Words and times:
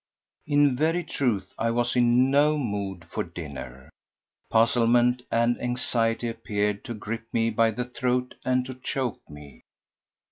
In 0.47 0.75
very 0.75 1.03
truth 1.03 1.53
I 1.59 1.69
was 1.69 1.95
in 1.95 2.31
no 2.31 2.57
mood 2.57 3.05
for 3.05 3.23
dinner. 3.23 3.91
Puzzlement 4.49 5.21
and 5.29 5.61
anxiety 5.61 6.27
appeared 6.27 6.83
to 6.85 6.95
grip 6.95 7.25
me 7.31 7.51
by 7.51 7.69
the 7.69 7.85
throat 7.85 8.33
and 8.43 8.65
to 8.65 8.73
choke 8.73 9.21
me. 9.29 9.61